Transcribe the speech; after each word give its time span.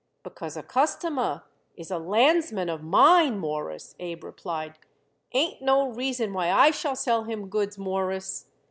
"Because 0.23 0.57
a 0.57 0.63
customer 0.63 1.43
is 1.77 1.91
a 1.91 1.99
Landsmann 1.99 2.69
of 2.73 2.81
mine, 2.81 3.37
Mawruss," 3.37 3.93
Abe 3.99 4.23
replied, 4.23 4.79
"ain't 5.31 5.61
no 5.61 5.91
reason 5.91 6.33
why 6.33 6.49
I 6.49 6.71
shall 6.71 6.95
sell 6.95 7.25
him 7.25 7.49
goods, 7.49 7.77
Mawruss. 7.77 8.47